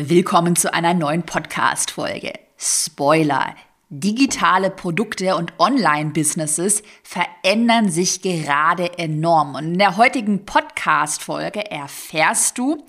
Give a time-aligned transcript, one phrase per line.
[0.00, 2.32] Willkommen zu einer neuen Podcast-Folge.
[2.56, 3.56] Spoiler.
[3.88, 9.56] Digitale Produkte und Online-Businesses verändern sich gerade enorm.
[9.56, 12.86] Und in der heutigen Podcast-Folge erfährst du,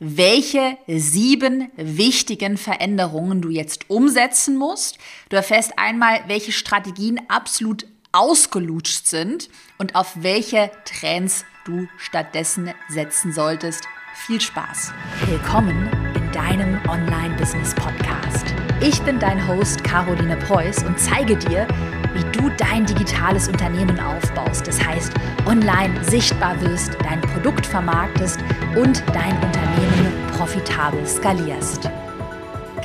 [0.00, 4.98] welche sieben wichtigen Veränderungen du jetzt umsetzen musst.
[5.28, 13.32] Du erfährst einmal, welche Strategien absolut ausgelutscht sind und auf welche Trends du stattdessen setzen
[13.32, 13.84] solltest.
[14.26, 14.92] Viel Spaß.
[15.26, 18.54] Willkommen deinem Online-Business-Podcast.
[18.80, 21.68] Ich bin dein Host Caroline Preuß und zeige dir,
[22.14, 24.66] wie du dein digitales Unternehmen aufbaust.
[24.66, 25.12] Das heißt,
[25.46, 28.40] online sichtbar wirst, dein Produkt vermarktest
[28.74, 31.90] und dein Unternehmen profitabel skalierst.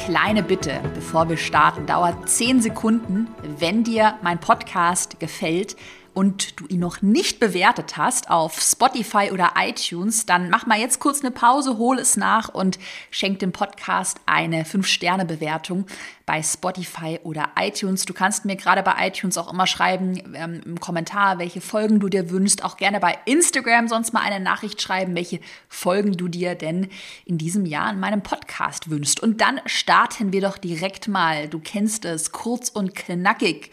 [0.04, 3.30] Kleine Bitte, bevor wir starten, dauert 10 Sekunden.
[3.58, 5.78] Wenn dir mein Podcast gefällt,
[6.16, 11.00] und du ihn noch nicht bewertet hast auf Spotify oder iTunes, dann mach mal jetzt
[11.00, 12.80] kurz eine Pause, hol es nach und
[13.12, 15.86] schenk dem Podcast eine 5-Sterne-Bewertung
[16.26, 18.06] bei Spotify oder iTunes.
[18.06, 22.10] Du kannst mir gerade bei iTunes auch immer schreiben ähm, im Kommentar, welche Folgen du
[22.10, 22.64] dir wünschst.
[22.64, 26.90] Auch gerne bei Instagram sonst mal eine Nachricht schreiben, welche Folgen du dir denn
[27.26, 29.22] in diesem Jahr in meinem Podcast wünschst.
[29.22, 33.70] Und dann starten wir doch direkt mal, du kennst es, kurz und knackig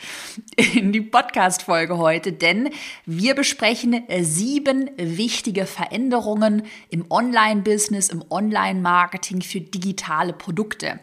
[0.75, 2.69] in die Podcast-Folge heute, denn
[3.06, 11.00] wir besprechen sieben wichtige Veränderungen im Online-Business, im Online-Marketing für digitale Produkte.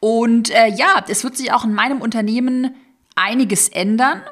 [0.00, 2.74] Und äh, ja, es wird sich auch in meinem Unternehmen
[3.14, 4.22] einiges ändern.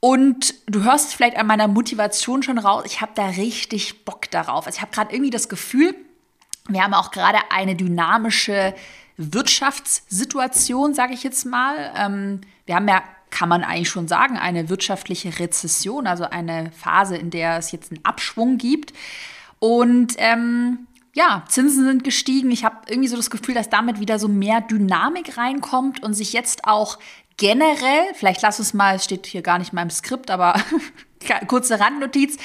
[0.00, 4.66] Und du hörst vielleicht an meiner Motivation schon raus, ich habe da richtig Bock darauf.
[4.66, 5.94] Also ich habe gerade irgendwie das Gefühl,
[6.68, 8.74] wir haben auch gerade eine dynamische
[9.16, 11.92] Wirtschaftssituation, sage ich jetzt mal.
[11.96, 17.16] Ähm, wir haben ja, kann man eigentlich schon sagen, eine wirtschaftliche Rezession, also eine Phase,
[17.16, 18.92] in der es jetzt einen Abschwung gibt.
[19.58, 22.50] Und ähm, ja, Zinsen sind gestiegen.
[22.50, 26.32] Ich habe irgendwie so das Gefühl, dass damit wieder so mehr Dynamik reinkommt und sich
[26.32, 26.98] jetzt auch
[27.36, 30.60] generell, vielleicht lass es mal, es steht hier gar nicht in meinem Skript, aber
[31.46, 32.36] kurze Randnotiz,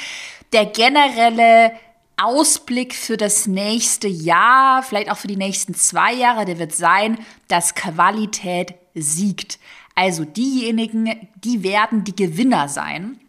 [0.54, 1.74] der generelle
[2.18, 7.18] Ausblick für das nächste Jahr, vielleicht auch für die nächsten zwei Jahre, der wird sein,
[7.48, 9.58] dass Qualität siegt.
[9.96, 13.20] Also diejenigen, die werden die Gewinner sein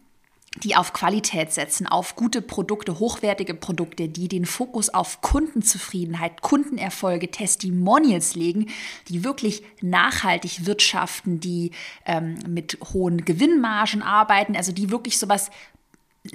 [0.56, 7.30] die auf Qualität setzen, auf gute Produkte, hochwertige Produkte, die den Fokus auf Kundenzufriedenheit, Kundenerfolge,
[7.30, 8.66] Testimonials legen,
[9.08, 11.70] die wirklich nachhaltig wirtschaften, die
[12.04, 15.50] ähm, mit hohen Gewinnmargen arbeiten, also die wirklich sowas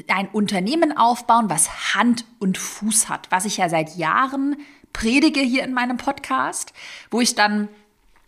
[0.07, 4.55] ein Unternehmen aufbauen, was Hand und Fuß hat, was ich ja seit Jahren
[4.93, 6.71] predige hier in meinem Podcast,
[7.11, 7.67] wo ich dann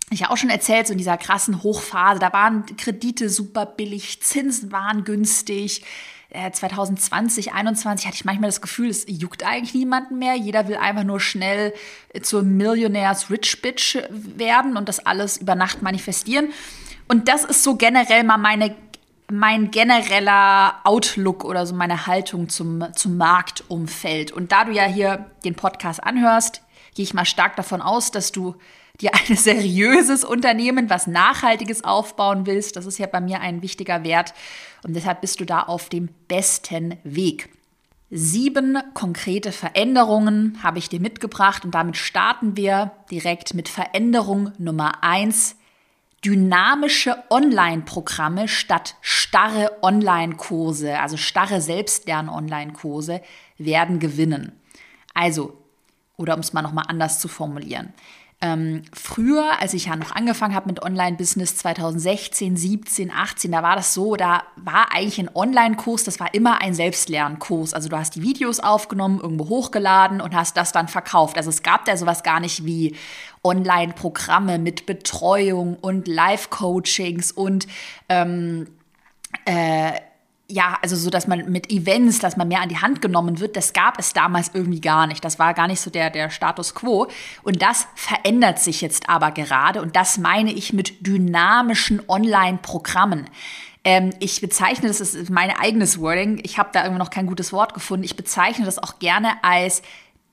[0.09, 4.21] ich ja auch schon erzählt, so in dieser krassen Hochphase, da waren Kredite super billig,
[4.21, 5.83] Zinsen waren günstig.
[6.29, 10.35] 2020, äh, 2021 hatte ich manchmal das Gefühl, es juckt eigentlich niemanden mehr.
[10.35, 11.73] Jeder will einfach nur schnell
[12.21, 16.49] zur Millionärs Rich Bitch werden und das alles über Nacht manifestieren.
[17.07, 18.75] Und das ist so generell mal meine,
[19.31, 24.31] mein genereller Outlook oder so meine Haltung zum, zum Marktumfeld.
[24.31, 26.61] Und da du ja hier den Podcast anhörst,
[26.93, 28.55] gehe ich mal stark davon aus, dass du
[29.01, 32.75] dir ein seriöses Unternehmen, was Nachhaltiges aufbauen willst.
[32.75, 34.33] Das ist ja bei mir ein wichtiger Wert
[34.83, 37.49] und deshalb bist du da auf dem besten Weg.
[38.09, 45.03] Sieben konkrete Veränderungen habe ich dir mitgebracht und damit starten wir direkt mit Veränderung Nummer
[45.03, 45.57] eins.
[46.23, 53.21] Dynamische Online-Programme statt starre Online-Kurse, also starre Selbstlern-Online-Kurse,
[53.57, 54.53] werden gewinnen.
[55.13, 55.61] Also,
[56.15, 57.93] oder um es mal nochmal anders zu formulieren.
[58.39, 63.75] Ähm, früher, als ich ja noch angefangen habe mit Online-Business 2016, 17, 18, da war
[63.75, 67.73] das so, da war eigentlich ein Online-Kurs, das war immer ein Selbstlernkurs.
[67.73, 71.35] Also du hast die Videos aufgenommen, irgendwo hochgeladen und hast das dann verkauft.
[71.35, 72.95] Also es gab da sowas gar nicht wie
[73.43, 77.65] Online-Programme mit Betreuung und Live-Coachings und
[78.07, 78.67] ähm,
[79.45, 79.93] äh,
[80.49, 83.57] ja, also so, dass man mit Events, dass man mehr an die Hand genommen wird,
[83.57, 85.25] das gab es damals irgendwie gar nicht.
[85.25, 87.07] Das war gar nicht so der, der Status quo.
[87.43, 89.81] Und das verändert sich jetzt aber gerade.
[89.81, 93.29] Und das meine ich mit dynamischen Online-Programmen.
[93.83, 97.51] Ähm, ich bezeichne, das ist mein eigenes Wording, ich habe da irgendwie noch kein gutes
[97.51, 99.81] Wort gefunden, ich bezeichne das auch gerne als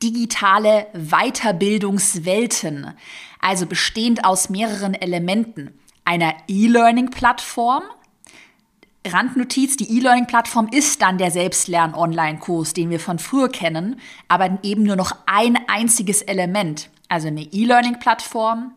[0.02, 2.94] digitale Weiterbildungswelten.
[3.40, 5.78] Also bestehend aus mehreren Elementen.
[6.04, 7.82] Einer E-Learning-Plattform,
[9.06, 14.96] Randnotiz, die E-Learning-Plattform ist dann der Selbstlern-Online-Kurs, den wir von früher kennen, aber eben nur
[14.96, 16.88] noch ein einziges Element.
[17.08, 18.72] Also eine E-Learning-Plattform,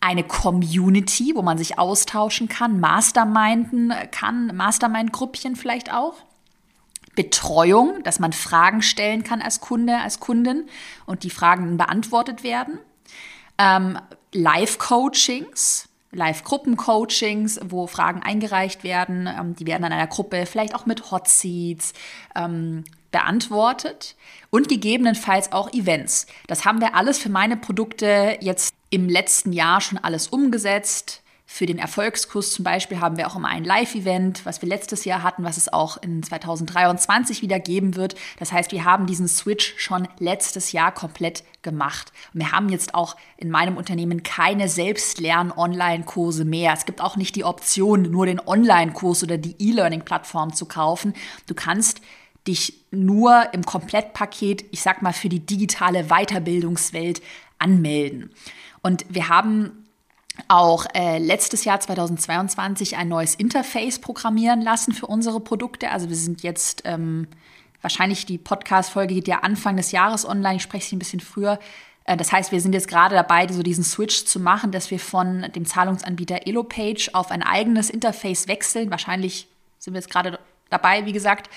[0.00, 6.14] eine Community, wo man sich austauschen kann, Masterminden kann, Mastermind-Gruppchen vielleicht auch.
[7.14, 10.66] Betreuung, dass man Fragen stellen kann als Kunde, als Kundin
[11.04, 12.78] und die Fragen beantwortet werden.
[13.58, 13.98] Ähm,
[14.32, 19.26] Live-Coachings, Live-Gruppen-Coachings, wo Fragen eingereicht werden.
[19.26, 21.92] Ähm, die werden an einer Gruppe vielleicht auch mit Hot Seats
[22.36, 24.16] ähm, beantwortet
[24.50, 26.26] und gegebenenfalls auch Events.
[26.46, 31.21] Das haben wir alles für meine Produkte jetzt im letzten Jahr schon alles umgesetzt.
[31.54, 35.22] Für den Erfolgskurs zum Beispiel haben wir auch immer ein Live-Event, was wir letztes Jahr
[35.22, 38.14] hatten, was es auch in 2023 wieder geben wird.
[38.38, 42.10] Das heißt, wir haben diesen Switch schon letztes Jahr komplett gemacht.
[42.32, 46.72] Wir haben jetzt auch in meinem Unternehmen keine Selbstlern-Online-Kurse mehr.
[46.72, 51.12] Es gibt auch nicht die Option, nur den Online-Kurs oder die E-Learning-Plattform zu kaufen.
[51.48, 52.00] Du kannst
[52.48, 57.20] dich nur im Komplettpaket, ich sag mal, für die digitale Weiterbildungswelt
[57.58, 58.30] anmelden.
[58.80, 59.81] Und wir haben
[60.48, 65.90] auch äh, letztes Jahr 2022 ein neues Interface programmieren lassen für unsere Produkte.
[65.90, 67.28] Also wir sind jetzt ähm,
[67.80, 70.56] wahrscheinlich die Podcast-Folge geht ja Anfang des Jahres online.
[70.56, 71.58] Ich spreche sie ein bisschen früher.
[72.04, 74.98] Äh, das heißt, wir sind jetzt gerade dabei, so diesen Switch zu machen, dass wir
[74.98, 78.90] von dem Zahlungsanbieter EloPage auf ein eigenes Interface wechseln.
[78.90, 80.38] Wahrscheinlich sind wir jetzt gerade
[80.70, 81.50] dabei, wie gesagt.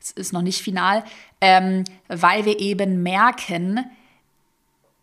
[0.00, 1.02] Es ist noch nicht final,
[1.40, 3.90] ähm, weil wir eben merken,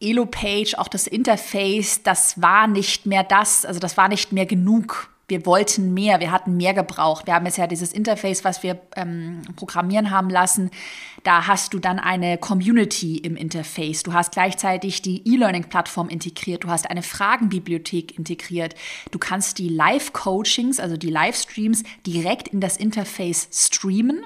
[0.01, 5.09] Elo-Page, auch das Interface, das war nicht mehr das, also das war nicht mehr genug.
[5.27, 7.25] Wir wollten mehr, wir hatten mehr gebraucht.
[7.25, 10.71] Wir haben jetzt ja dieses Interface, was wir ähm, programmieren haben lassen.
[11.23, 14.03] Da hast du dann eine Community im Interface.
[14.03, 16.65] Du hast gleichzeitig die E-Learning-Plattform integriert.
[16.65, 18.75] Du hast eine Fragenbibliothek integriert.
[19.11, 24.25] Du kannst die Live-Coachings, also die Livestreams, direkt in das Interface streamen.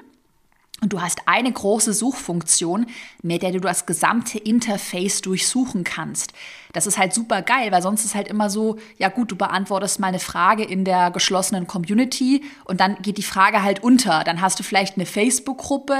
[0.82, 2.84] Und du hast eine große Suchfunktion,
[3.22, 6.34] mit der du das gesamte Interface durchsuchen kannst.
[6.74, 10.00] Das ist halt super geil, weil sonst ist halt immer so, ja gut, du beantwortest
[10.00, 14.22] mal eine Frage in der geschlossenen Community und dann geht die Frage halt unter.
[14.22, 15.96] Dann hast du vielleicht eine Facebook-Gruppe,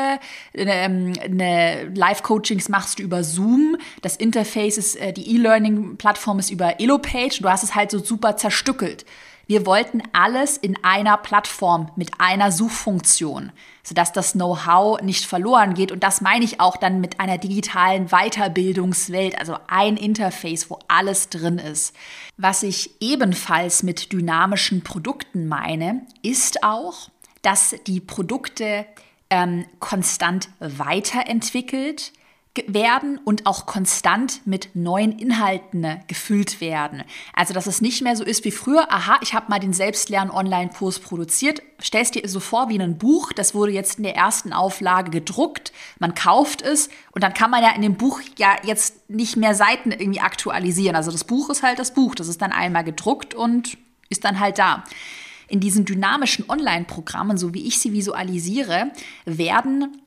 [0.54, 6.78] eine, eine Live-Coachings machst du über Zoom, das Interface ist, äh, die E-Learning-Plattform ist über
[6.78, 9.06] Elopage und du hast es halt so super zerstückelt.
[9.48, 13.52] Wir wollten alles in einer Plattform mit einer Suchfunktion,
[13.84, 15.92] sodass das Know-how nicht verloren geht.
[15.92, 21.28] Und das meine ich auch dann mit einer digitalen Weiterbildungswelt, also ein Interface, wo alles
[21.28, 21.94] drin ist.
[22.36, 27.10] Was ich ebenfalls mit dynamischen Produkten meine, ist auch,
[27.42, 28.84] dass die Produkte
[29.30, 32.12] ähm, konstant weiterentwickelt
[32.66, 37.02] werden und auch konstant mit neuen Inhalten ne, gefüllt werden.
[37.34, 41.00] Also, dass es nicht mehr so ist wie früher, aha, ich habe mal den Selbstlern-Online-Kurs
[41.00, 45.10] produziert, stellst dir so vor wie ein Buch, das wurde jetzt in der ersten Auflage
[45.10, 49.36] gedruckt, man kauft es und dann kann man ja in dem Buch ja jetzt nicht
[49.36, 50.96] mehr Seiten irgendwie aktualisieren.
[50.96, 53.76] Also das Buch ist halt das Buch, das ist dann einmal gedruckt und
[54.08, 54.84] ist dann halt da.
[55.48, 58.90] In diesen dynamischen Online-Programmen, so wie ich sie visualisiere,
[59.24, 60.02] werden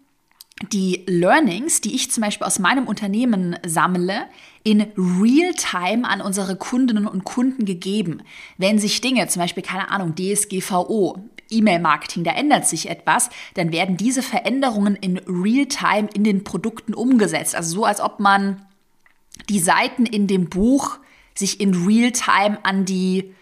[0.71, 4.25] die Learnings, die ich zum Beispiel aus meinem Unternehmen sammle,
[4.63, 8.21] in Real-Time an unsere Kundinnen und Kunden gegeben.
[8.57, 11.17] Wenn sich Dinge, zum Beispiel, keine Ahnung, DSGVO,
[11.50, 17.56] E-Mail-Marketing, da ändert sich etwas, dann werden diese Veränderungen in Real-Time in den Produkten umgesetzt.
[17.56, 18.61] Also so, als ob man
[19.47, 21.00] die Seiten in dem Buch
[21.33, 23.33] sich in Real-Time an die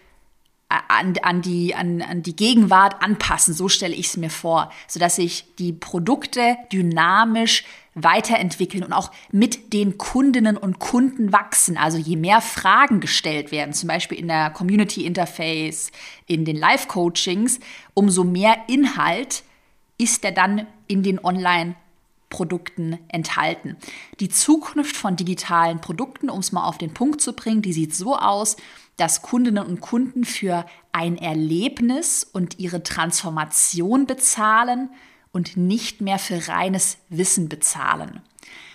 [0.68, 3.54] an, an, die, an, an die Gegenwart anpassen.
[3.54, 9.72] So stelle ich es mir vor, sodass sich die Produkte dynamisch weiterentwickeln und auch mit
[9.72, 11.76] den Kundinnen und Kunden wachsen.
[11.76, 15.90] Also je mehr Fragen gestellt werden, zum Beispiel in der Community Interface,
[16.26, 17.60] in den Live-Coachings,
[17.94, 19.42] umso mehr Inhalt
[19.96, 21.74] ist er dann in den Online-
[22.30, 23.78] Produkten enthalten.
[24.20, 27.94] Die Zukunft von digitalen Produkten, um es mal auf den Punkt zu bringen, die sieht
[27.94, 28.58] so aus,
[28.98, 34.90] dass Kundinnen und Kunden für ein Erlebnis und ihre Transformation bezahlen
[35.32, 38.20] und nicht mehr für reines Wissen bezahlen.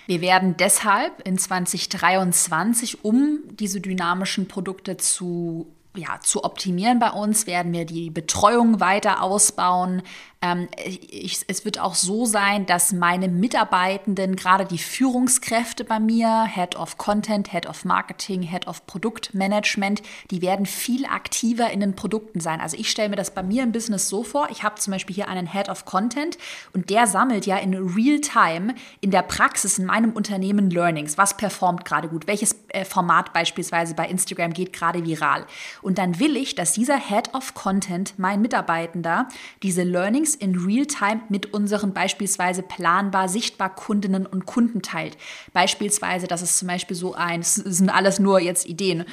[0.07, 7.45] Wir werden deshalb in 2023, um diese dynamischen Produkte zu ja, zu optimieren bei uns,
[7.45, 10.01] werden wir die Betreuung weiter ausbauen.
[10.41, 16.45] Ähm, ich, es wird auch so sein, dass meine Mitarbeitenden, gerade die Führungskräfte bei mir,
[16.45, 21.95] Head of Content, Head of Marketing, Head of Produktmanagement, die werden viel aktiver in den
[21.95, 22.59] Produkten sein.
[22.59, 25.15] Also ich stelle mir das bei mir im Business so vor, ich habe zum Beispiel
[25.15, 26.37] hier einen Head of Content
[26.73, 31.17] und der sammelt ja in Real-Time in der Praxis in meinem Unternehmen Learnings.
[31.17, 32.27] Was performt gerade gut?
[32.27, 35.45] Welches äh, Format beispielsweise bei Instagram geht gerade viral?
[35.83, 39.27] Und dann will ich, dass dieser Head of Content, mein Mitarbeitender,
[39.61, 45.17] diese Learnings in Real-Time mit unseren beispielsweise planbar, sichtbar Kundinnen und Kunden teilt.
[45.53, 49.05] Beispielsweise, das ist zum Beispiel so ein, es sind alles nur jetzt Ideen,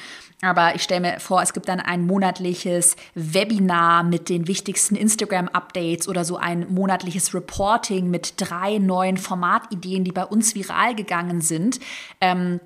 [0.43, 6.09] aber ich stelle mir vor, es gibt dann ein monatliches Webinar mit den wichtigsten Instagram-Updates
[6.09, 11.79] oder so ein monatliches Reporting mit drei neuen Formatideen, die bei uns viral gegangen sind.
[12.21, 12.61] Ähm,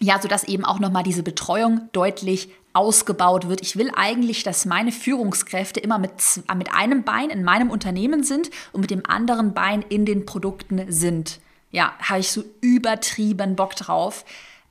[0.00, 3.62] ja, sodass eben auch nochmal diese Betreuung deutlich ausgebaut wird.
[3.62, 6.12] Ich will eigentlich, dass meine Führungskräfte immer mit,
[6.56, 10.92] mit einem Bein in meinem Unternehmen sind und mit dem anderen Bein in den Produkten
[10.92, 11.40] sind.
[11.70, 14.24] Ja, habe ich so übertrieben Bock drauf.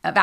[0.04, 0.14] Äh,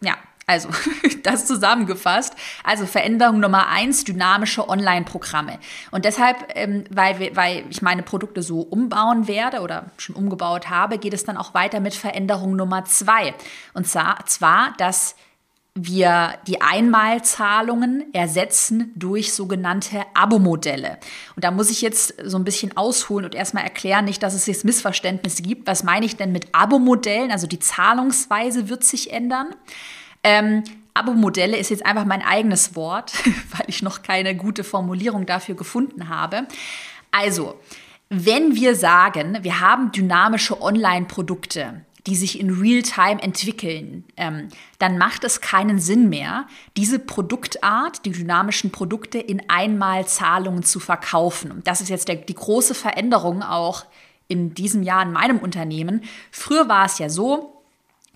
[0.00, 0.68] ja, also,
[1.22, 2.34] das zusammengefasst.
[2.64, 5.58] Also Veränderung Nummer eins, dynamische Online-Programme.
[5.90, 10.98] Und deshalb, ähm, weil, weil ich meine Produkte so umbauen werde oder schon umgebaut habe,
[10.98, 13.34] geht es dann auch weiter mit Veränderung Nummer zwei.
[13.74, 15.16] Und zwar dass
[15.74, 20.98] wir die Einmalzahlungen ersetzen durch sogenannte Abo-Modelle.
[21.34, 24.46] Und da muss ich jetzt so ein bisschen ausholen und erstmal erklären, nicht, dass es
[24.46, 25.66] jetzt Missverständnisse gibt.
[25.66, 27.30] Was meine ich denn mit Abo-Modellen?
[27.30, 29.54] Also die Zahlungsweise wird sich ändern.
[30.22, 30.62] Ähm,
[30.92, 33.14] Abo-Modelle ist jetzt einfach mein eigenes Wort,
[33.56, 36.46] weil ich noch keine gute Formulierung dafür gefunden habe.
[37.12, 37.58] Also,
[38.10, 45.24] wenn wir sagen, wir haben dynamische Online-Produkte, die sich in Real-Time entwickeln, ähm, dann macht
[45.24, 51.52] es keinen Sinn mehr, diese Produktart, die dynamischen Produkte in Einmalzahlungen zu verkaufen.
[51.52, 53.84] Und das ist jetzt der, die große Veränderung auch
[54.26, 56.02] in diesem Jahr in meinem Unternehmen.
[56.30, 57.62] Früher war es ja so,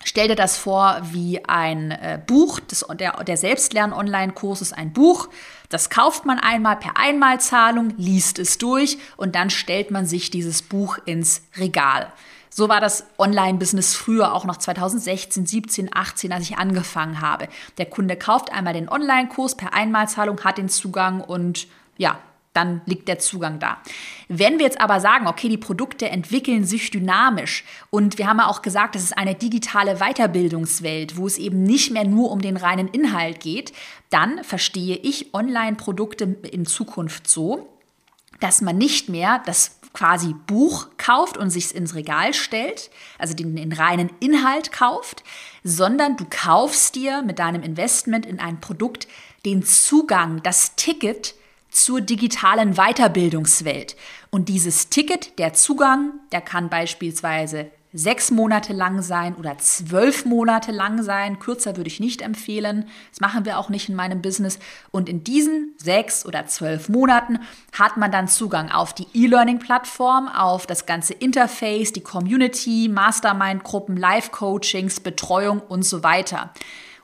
[0.05, 5.29] Stell dir das vor wie ein äh, Buch, das, der, der Selbstlern-Online-Kurs ist ein Buch,
[5.69, 10.63] das kauft man einmal per Einmalzahlung, liest es durch und dann stellt man sich dieses
[10.63, 12.13] Buch ins Regal.
[12.51, 17.49] So war das Online-Business früher, auch noch 2016, 17, 18, als ich angefangen habe.
[17.79, 21.67] Der Kunde kauft einmal den Online-Kurs per Einmalzahlung, hat den Zugang und
[21.99, 22.19] ja,
[22.57, 23.79] dann liegt der Zugang da.
[24.29, 28.47] Wenn wir jetzt aber sagen, okay, die Produkte entwickeln sich dynamisch und wir haben ja
[28.47, 32.57] auch gesagt, das ist eine digitale Weiterbildungswelt, wo es eben nicht mehr nur um den
[32.57, 33.73] reinen Inhalt geht,
[34.09, 37.69] dann verstehe ich Online-Produkte in Zukunft so,
[38.41, 43.57] dass man nicht mehr das quasi Buch kauft und sich ins Regal stellt, also den,
[43.57, 45.25] den reinen Inhalt kauft,
[45.65, 49.09] sondern du kaufst dir mit deinem Investment in ein Produkt
[49.47, 51.35] den Zugang, das Ticket
[51.71, 53.97] zur digitalen Weiterbildungswelt.
[54.31, 60.71] Und dieses Ticket, der Zugang, der kann beispielsweise sechs Monate lang sein oder zwölf Monate
[60.71, 61.39] lang sein.
[61.39, 62.89] Kürzer würde ich nicht empfehlen.
[63.11, 64.59] Das machen wir auch nicht in meinem Business.
[64.91, 67.39] Und in diesen sechs oder zwölf Monaten
[67.73, 75.01] hat man dann Zugang auf die E-Learning-Plattform, auf das ganze Interface, die Community, Mastermind-Gruppen, Live-Coachings,
[75.01, 76.53] Betreuung und so weiter.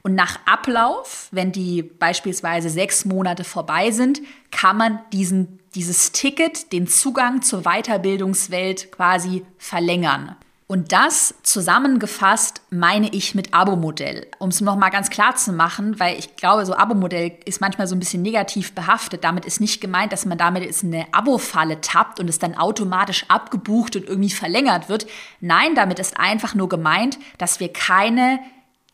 [0.02, 4.20] Und nach Ablauf, wenn die beispielsweise sechs Monate vorbei sind,
[4.50, 10.36] kann man diesen, dieses Ticket, den Zugang zur Weiterbildungswelt quasi verlängern.
[10.72, 14.26] Und das zusammengefasst meine ich mit Abo-Modell.
[14.38, 17.94] Um es nochmal ganz klar zu machen, weil ich glaube, so Abo-Modell ist manchmal so
[17.94, 19.22] ein bisschen negativ behaftet.
[19.22, 23.26] Damit ist nicht gemeint, dass man damit in eine Abo-Falle tappt und es dann automatisch
[23.28, 25.06] abgebucht und irgendwie verlängert wird.
[25.42, 28.38] Nein, damit ist einfach nur gemeint, dass wir keine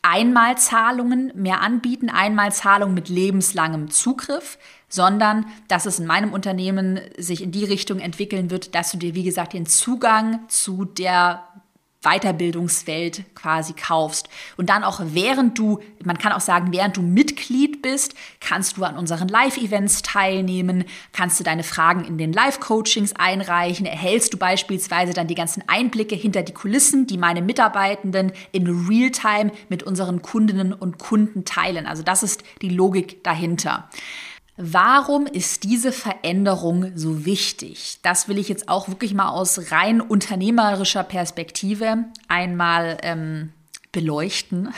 [0.03, 4.59] Einmalzahlungen mehr anbieten, Einmalzahlungen mit lebenslangem Zugriff,
[4.89, 9.15] sondern dass es in meinem Unternehmen sich in die Richtung entwickeln wird, dass du dir,
[9.15, 11.45] wie gesagt, den Zugang zu der
[12.09, 14.29] Weiterbildungswelt quasi kaufst.
[14.57, 18.85] Und dann auch während du, man kann auch sagen, während du Mitglied bist, kannst du
[18.85, 25.13] an unseren Live-Events teilnehmen, kannst du deine Fragen in den Live-Coachings einreichen, erhältst du beispielsweise
[25.13, 30.73] dann die ganzen Einblicke hinter die Kulissen, die meine Mitarbeitenden in Realtime mit unseren Kundinnen
[30.73, 31.87] und Kunden teilen.
[31.87, 33.89] Also das ist die Logik dahinter.
[34.61, 38.01] Warum ist diese Veränderung so wichtig?
[38.03, 43.53] Das will ich jetzt auch wirklich mal aus rein unternehmerischer Perspektive einmal ähm,
[43.93, 44.75] beleuchten.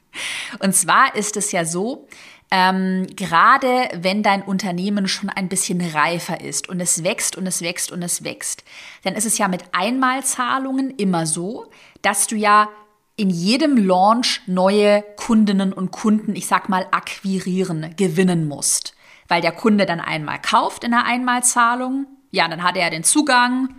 [0.60, 2.08] Und zwar ist es ja so,
[2.50, 7.60] ähm, gerade wenn dein Unternehmen schon ein bisschen reifer ist und es wächst und es
[7.60, 8.64] wächst und es wächst,
[9.04, 11.70] dann ist es ja mit Einmalzahlungen immer so,
[12.00, 12.70] dass du ja
[13.16, 18.94] in jedem Launch neue Kundinnen und Kunden, ich sag mal, akquirieren, gewinnen musst
[19.28, 22.06] weil der Kunde dann einmal kauft in der Einmalzahlung.
[22.30, 23.74] Ja, dann hat er den Zugang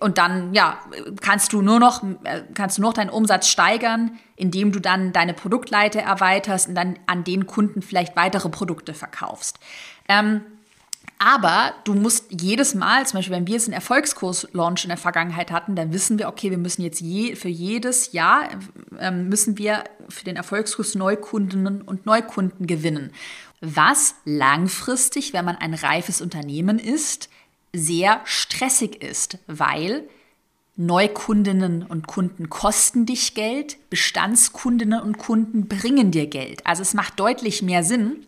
[0.00, 0.78] und dann ja,
[1.20, 2.02] kannst du nur noch
[2.54, 7.24] kannst du noch deinen Umsatz steigern, indem du dann deine Produktleite erweiterst und dann an
[7.24, 9.58] den Kunden vielleicht weitere Produkte verkaufst.
[10.08, 10.42] Ähm,
[11.18, 15.50] Aber du musst jedes Mal, zum Beispiel, wenn wir jetzt einen Erfolgskurs-Launch in der Vergangenheit
[15.50, 18.50] hatten, dann wissen wir, okay, wir müssen jetzt je, für jedes Jahr
[18.98, 23.12] ähm, müssen wir für den Erfolgskurs Neukundinnen und Neukunden gewinnen.
[23.62, 27.30] Was langfristig, wenn man ein reifes Unternehmen ist,
[27.72, 30.04] sehr stressig ist, weil
[30.76, 36.66] Neukundinnen und Kunden kosten dich Geld, Bestandskundinnen und Kunden bringen dir Geld.
[36.66, 38.26] Also es macht deutlich mehr Sinn,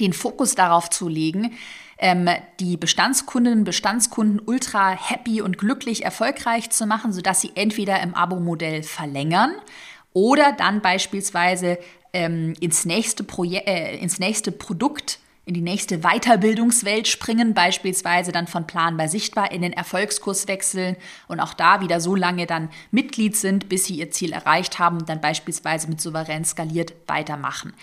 [0.00, 1.52] den Fokus darauf zu legen,
[1.98, 2.28] ähm,
[2.60, 8.82] die Bestandskundinnen, Bestandskunden ultra happy und glücklich erfolgreich zu machen, sodass sie entweder im Abo-Modell
[8.82, 9.52] verlängern
[10.12, 11.78] oder dann beispielsweise
[12.12, 18.66] ähm, ins, nächste äh, ins nächste Produkt in die nächste Weiterbildungswelt springen, beispielsweise dann von
[18.66, 20.96] planbar sichtbar in den Erfolgskurs wechseln
[21.28, 24.98] und auch da wieder so lange dann Mitglied sind, bis sie ihr Ziel erreicht haben
[24.98, 27.74] und dann beispielsweise mit souverän skaliert weitermachen.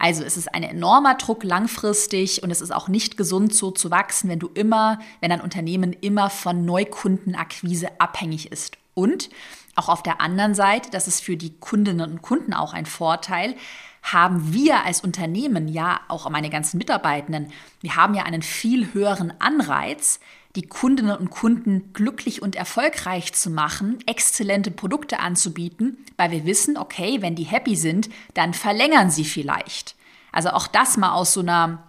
[0.00, 3.90] Also es ist ein enormer Druck langfristig und es ist auch nicht gesund so zu
[3.90, 8.78] wachsen, wenn du immer, wenn ein Unternehmen immer von Neukundenakquise abhängig ist.
[8.94, 9.28] Und
[9.76, 13.54] auch auf der anderen Seite, das ist für die Kundinnen und Kunden auch ein Vorteil,
[14.02, 19.32] haben wir als Unternehmen, ja auch meine ganzen Mitarbeitenden, wir haben ja einen viel höheren
[19.40, 20.20] Anreiz,
[20.56, 26.76] die Kundinnen und Kunden glücklich und erfolgreich zu machen, exzellente Produkte anzubieten, weil wir wissen,
[26.76, 29.94] okay, wenn die happy sind, dann verlängern sie vielleicht.
[30.32, 31.84] Also auch das mal aus so einer,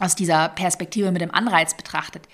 [0.00, 2.28] aus dieser Perspektive mit dem Anreiz betrachtet.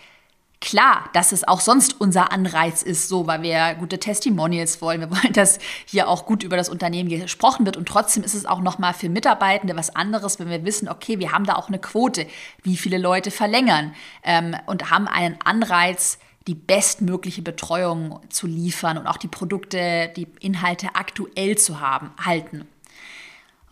[0.60, 5.00] Klar, dass es auch sonst unser Anreiz ist, so, weil wir gute Testimonials wollen.
[5.00, 7.78] Wir wollen, dass hier auch gut über das Unternehmen gesprochen wird.
[7.78, 11.32] Und trotzdem ist es auch nochmal für Mitarbeitende was anderes, wenn wir wissen, okay, wir
[11.32, 12.26] haben da auch eine Quote,
[12.62, 19.06] wie viele Leute verlängern ähm, und haben einen Anreiz, die bestmögliche Betreuung zu liefern und
[19.06, 22.66] auch die Produkte, die Inhalte aktuell zu haben, halten.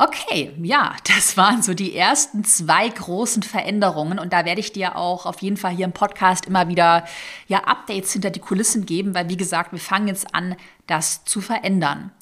[0.00, 4.94] Okay, ja, das waren so die ersten zwei großen Veränderungen und da werde ich dir
[4.94, 7.04] auch auf jeden Fall hier im Podcast immer wieder
[7.48, 10.54] ja Updates hinter die Kulissen geben, weil wie gesagt, wir fangen jetzt an,
[10.86, 12.12] das zu verändern.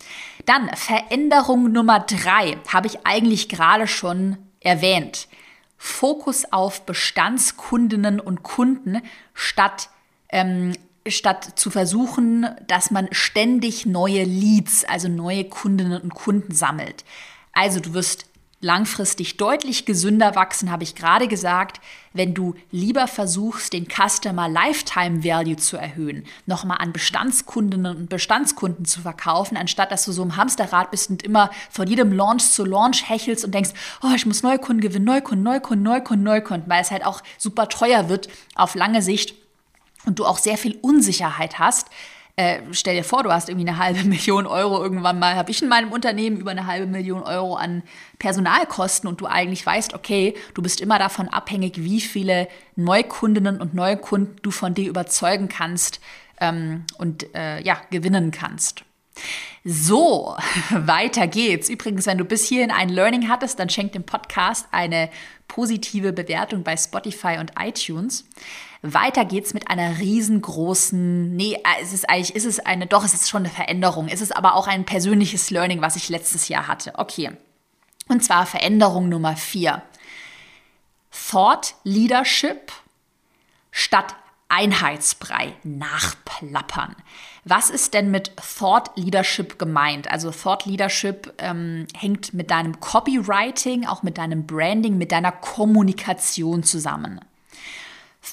[0.46, 5.28] Dann Veränderung Nummer drei habe ich eigentlich gerade schon erwähnt.
[5.76, 9.02] Fokus auf Bestandskundinnen und Kunden
[9.34, 9.90] statt
[10.30, 10.72] ähm,
[11.06, 17.04] statt zu versuchen, dass man ständig neue Leads, also neue Kundinnen und Kunden sammelt.
[17.56, 18.26] Also du wirst
[18.60, 21.80] langfristig deutlich gesünder wachsen, habe ich gerade gesagt,
[22.12, 28.84] wenn du lieber versuchst, den Customer Lifetime Value zu erhöhen, nochmal an Bestandskundinnen und Bestandskunden
[28.84, 32.66] zu verkaufen, anstatt dass du so im Hamsterrad bist und immer von jedem Launch zu
[32.66, 33.70] Launch hechelst und denkst,
[34.02, 38.10] oh, ich muss Neukunden gewinnen, Neukunden, Neukunden, Neukunden, Neukunden, weil es halt auch super teuer
[38.10, 39.34] wird auf lange Sicht
[40.04, 41.88] und du auch sehr viel Unsicherheit hast,
[42.36, 45.62] äh, stell dir vor, du hast irgendwie eine halbe Million Euro irgendwann mal, habe ich
[45.62, 47.82] in meinem Unternehmen über eine halbe Million Euro an
[48.18, 53.74] Personalkosten und du eigentlich weißt, okay, du bist immer davon abhängig, wie viele Neukundinnen und
[53.74, 56.00] Neukunden du von dir überzeugen kannst
[56.40, 58.84] ähm, und äh, ja, gewinnen kannst.
[59.64, 60.36] So,
[60.70, 61.70] weiter geht's.
[61.70, 65.10] Übrigens, wenn du bis hierhin ein Learning hattest, dann schenk dem Podcast eine
[65.48, 68.28] positive Bewertung bei Spotify und iTunes.
[68.94, 73.14] Weiter geht's mit einer riesengroßen, nee, äh, es ist eigentlich, ist es eine, doch, es
[73.14, 74.08] ist schon eine Veränderung.
[74.08, 76.92] Es ist aber auch ein persönliches Learning, was ich letztes Jahr hatte.
[76.96, 77.32] Okay.
[78.08, 79.82] Und zwar Veränderung Nummer vier.
[81.30, 82.72] Thought Leadership
[83.70, 84.14] statt
[84.48, 86.94] Einheitsbrei nachplappern.
[87.44, 90.10] Was ist denn mit Thought Leadership gemeint?
[90.10, 96.62] Also Thought Leadership ähm, hängt mit deinem Copywriting, auch mit deinem Branding, mit deiner Kommunikation
[96.62, 97.20] zusammen.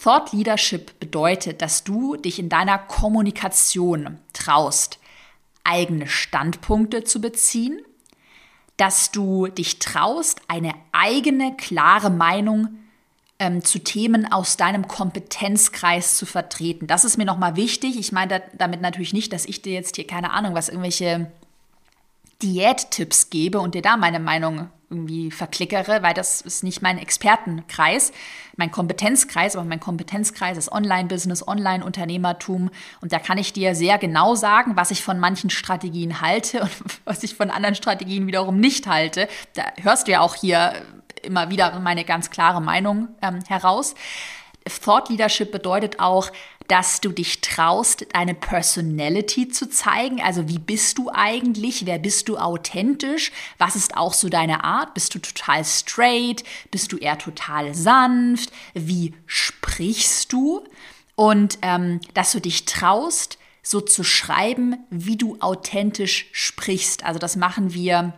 [0.02, 5.00] Thought Leadership bedeutet, dass du dich in deiner Kommunikation traust,
[5.64, 7.80] eigene Standpunkte zu beziehen,
[8.78, 12.70] dass du dich traust, eine eigene, klare Meinung
[13.38, 16.88] ähm, zu Themen aus deinem Kompetenzkreis zu vertreten.
[16.88, 17.98] Das ist mir nochmal wichtig.
[18.00, 21.32] Ich meine damit natürlich nicht, dass ich dir jetzt hier keine Ahnung, was irgendwelche
[22.42, 28.12] Diättipps gebe und dir da meine Meinung irgendwie verklickere, weil das ist nicht mein Expertenkreis,
[28.56, 32.70] mein Kompetenzkreis, aber mein Kompetenzkreis ist Online-Business, Online-Unternehmertum
[33.02, 36.72] und da kann ich dir sehr genau sagen, was ich von manchen Strategien halte und
[37.06, 39.28] was ich von anderen Strategien wiederum nicht halte.
[39.56, 40.74] Da hörst du ja auch hier
[41.24, 43.96] immer wieder meine ganz klare Meinung ähm, heraus.
[44.66, 46.32] Thought Leadership bedeutet auch,
[46.68, 50.22] dass du dich traust, deine Personality zu zeigen.
[50.22, 51.86] Also wie bist du eigentlich?
[51.86, 53.32] Wer bist du authentisch?
[53.58, 54.94] Was ist auch so deine Art?
[54.94, 56.44] Bist du total straight?
[56.72, 58.52] Bist du eher total sanft?
[58.74, 60.64] Wie sprichst du?
[61.16, 67.06] Und ähm, dass du dich traust, so zu schreiben, wie du authentisch sprichst.
[67.06, 68.14] Also das machen wir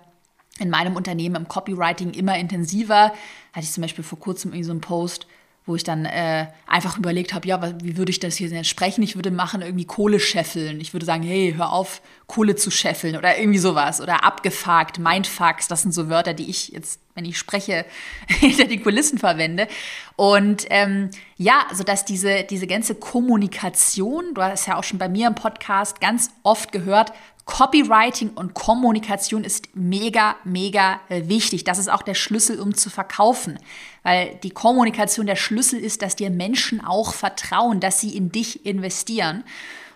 [0.59, 3.13] in meinem Unternehmen im Copywriting immer intensiver.
[3.53, 5.27] Hatte ich zum Beispiel vor kurzem irgendwie so einen Post,
[5.65, 9.01] wo ich dann äh, einfach überlegt habe, ja, wie würde ich das hier denn sprechen?
[9.01, 10.79] Ich würde machen irgendwie Kohle scheffeln.
[10.79, 13.99] Ich würde sagen, hey, hör auf, Kohle zu scheffeln oder irgendwie sowas.
[13.99, 17.85] Oder abgefuckt, Mindfucks, das sind so Wörter, die ich jetzt, wenn ich spreche,
[18.27, 19.67] hinter den Kulissen verwende.
[20.15, 25.09] Und ähm, ja, so dass diese, diese ganze Kommunikation, du hast ja auch schon bei
[25.09, 27.11] mir im Podcast ganz oft gehört,
[27.45, 31.63] Copywriting und Kommunikation ist mega, mega wichtig.
[31.63, 33.59] Das ist auch der Schlüssel, um zu verkaufen.
[34.01, 38.65] Weil die Kommunikation der Schlüssel ist, dass dir Menschen auch vertrauen, dass sie in dich
[38.65, 39.43] investieren.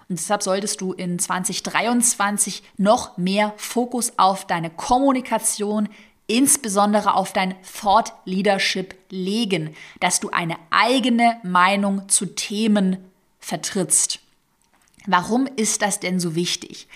[0.07, 5.89] Und deshalb solltest du in 2023 noch mehr Fokus auf deine Kommunikation,
[6.27, 12.97] insbesondere auf dein Thought Leadership legen, dass du eine eigene Meinung zu Themen
[13.39, 14.19] vertrittst.
[15.07, 16.87] Warum ist das denn so wichtig?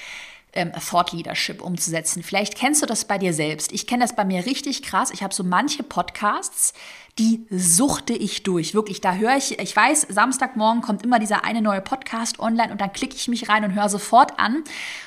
[0.53, 2.23] Ähm, Thought Leadership umzusetzen.
[2.23, 3.71] Vielleicht kennst du das bei dir selbst.
[3.71, 5.11] Ich kenne das bei mir richtig krass.
[5.11, 6.73] Ich habe so manche Podcasts,
[7.19, 8.73] die suchte ich durch.
[8.73, 12.81] Wirklich, da höre ich, ich weiß, Samstagmorgen kommt immer dieser eine neue Podcast online und
[12.81, 14.63] dann klicke ich mich rein und höre sofort an.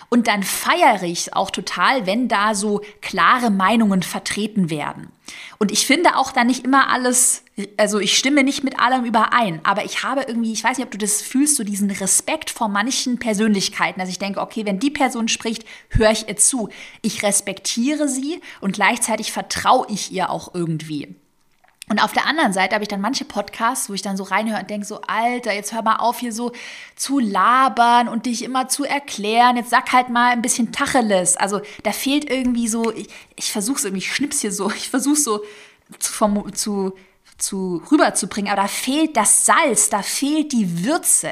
[0.09, 5.11] Und dann feiere ich es auch total, wenn da so klare Meinungen vertreten werden.
[5.59, 7.43] Und ich finde auch da nicht immer alles,
[7.79, 10.91] also ich stimme nicht mit allem überein, aber ich habe irgendwie, ich weiß nicht, ob
[10.91, 14.91] du das fühlst, so diesen Respekt vor manchen Persönlichkeiten, dass ich denke, okay, wenn die
[14.91, 16.69] Person spricht, höre ich ihr zu.
[17.01, 21.17] Ich respektiere sie und gleichzeitig vertraue ich ihr auch irgendwie.
[21.89, 24.61] Und auf der anderen Seite habe ich dann manche Podcasts, wo ich dann so reinhöre
[24.61, 26.51] und denke so, Alter, jetzt hör mal auf, hier so
[26.97, 29.57] zu labern und dich immer zu erklären.
[29.57, 31.37] Jetzt sag halt mal ein bisschen Tacheles.
[31.37, 34.91] Also da fehlt irgendwie so, ich, ich versuche es irgendwie, ich schnips hier so, ich
[34.91, 35.41] versuche so
[36.01, 36.97] zu, zu,
[37.39, 41.31] zu rüberzubringen, aber da fehlt das Salz, da fehlt die Würze.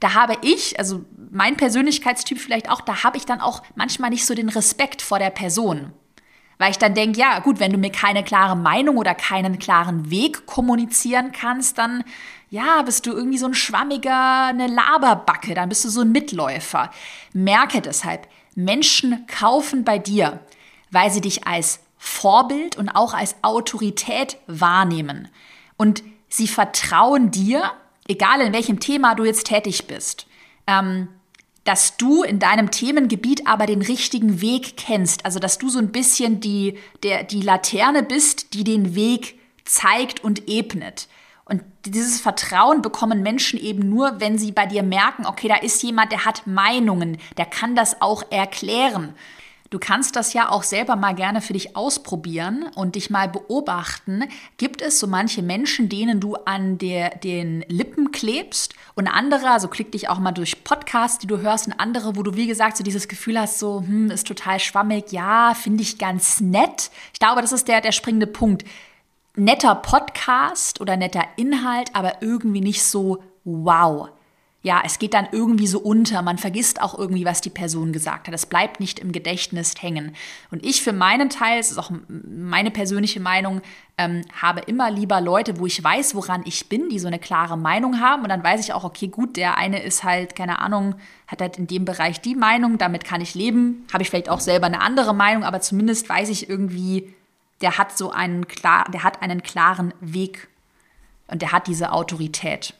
[0.00, 4.26] Da habe ich, also mein Persönlichkeitstyp vielleicht auch, da habe ich dann auch manchmal nicht
[4.26, 5.92] so den Respekt vor der Person.
[6.58, 10.10] Weil ich dann denke, ja, gut, wenn du mir keine klare Meinung oder keinen klaren
[10.10, 12.04] Weg kommunizieren kannst, dann
[12.50, 16.90] ja, bist du irgendwie so ein schwammiger, eine Laberbacke, dann bist du so ein Mitläufer.
[17.32, 20.40] Merke deshalb, Menschen kaufen bei dir,
[20.90, 25.28] weil sie dich als Vorbild und auch als Autorität wahrnehmen.
[25.76, 27.70] Und sie vertrauen dir,
[28.08, 30.26] egal in welchem Thema du jetzt tätig bist.
[30.66, 31.06] Ähm,
[31.62, 35.24] dass du in deinem Themengebiet aber den richtigen Weg kennst.
[35.24, 40.24] Also, dass du so ein bisschen die, der, die Laterne bist, die den Weg zeigt
[40.24, 41.06] und ebnet.
[41.44, 45.80] Und dieses Vertrauen bekommen Menschen eben nur, wenn sie bei dir merken, okay, da ist
[45.84, 49.14] jemand, der hat Meinungen, der kann das auch erklären.
[49.72, 54.24] Du kannst das ja auch selber mal gerne für dich ausprobieren und dich mal beobachten.
[54.58, 59.68] Gibt es so manche Menschen, denen du an der, den Lippen klebst und andere, also
[59.68, 62.76] klick dich auch mal durch Podcasts, die du hörst und andere, wo du wie gesagt
[62.76, 66.90] so dieses Gefühl hast, so, hm, ist total schwammig, ja, finde ich ganz nett.
[67.14, 68.66] Ich glaube, das ist der, der springende Punkt.
[69.36, 74.10] Netter Podcast oder netter Inhalt, aber irgendwie nicht so wow
[74.64, 76.22] ja, es geht dann irgendwie so unter.
[76.22, 78.34] Man vergisst auch irgendwie, was die Person gesagt hat.
[78.34, 80.14] Es bleibt nicht im Gedächtnis hängen.
[80.52, 83.60] Und ich für meinen Teil, das ist auch meine persönliche Meinung,
[83.98, 87.58] ähm, habe immer lieber Leute, wo ich weiß, woran ich bin, die so eine klare
[87.58, 88.22] Meinung haben.
[88.22, 90.94] Und dann weiß ich auch, okay, gut, der eine ist halt, keine Ahnung,
[91.26, 93.84] hat halt in dem Bereich die Meinung, damit kann ich leben.
[93.92, 97.12] Habe ich vielleicht auch selber eine andere Meinung, aber zumindest weiß ich irgendwie,
[97.62, 100.48] der hat so einen klar, der hat einen klaren Weg
[101.26, 102.74] und der hat diese Autorität.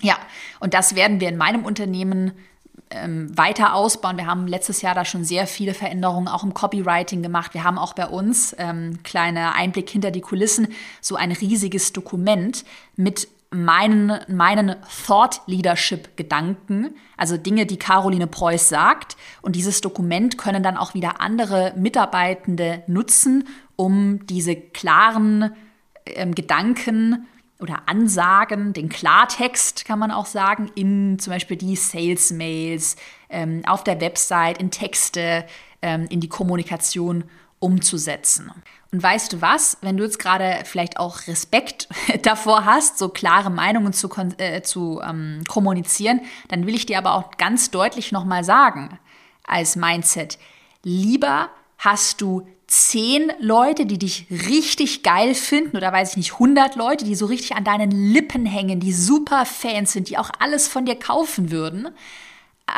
[0.00, 0.18] Ja,
[0.60, 2.32] und das werden wir in meinem Unternehmen
[2.90, 4.16] ähm, weiter ausbauen.
[4.16, 7.54] Wir haben letztes Jahr da schon sehr viele Veränderungen auch im Copywriting gemacht.
[7.54, 10.68] Wir haben auch bei uns, ähm, kleiner Einblick hinter die Kulissen,
[11.00, 12.64] so ein riesiges Dokument
[12.96, 19.16] mit meinen, meinen Thought Leadership Gedanken, also Dinge, die Caroline Preuß sagt.
[19.42, 25.52] Und dieses Dokument können dann auch wieder andere Mitarbeitende nutzen, um diese klaren
[26.06, 27.26] ähm, Gedanken
[27.60, 32.96] oder Ansagen, den Klartext kann man auch sagen, in zum Beispiel die Sales-Mails,
[33.28, 35.46] ähm, auf der Website, in Texte,
[35.82, 37.24] ähm, in die Kommunikation
[37.58, 38.50] umzusetzen.
[38.92, 41.88] Und weißt du was, wenn du jetzt gerade vielleicht auch Respekt
[42.22, 47.14] davor hast, so klare Meinungen zu, äh, zu ähm, kommunizieren, dann will ich dir aber
[47.14, 48.98] auch ganz deutlich nochmal sagen,
[49.44, 50.38] als Mindset,
[50.82, 56.76] lieber hast du zehn Leute, die dich richtig geil finden oder weiß ich nicht, 100
[56.76, 60.68] Leute, die so richtig an deinen Lippen hängen, die super Fans sind, die auch alles
[60.68, 61.88] von dir kaufen würden.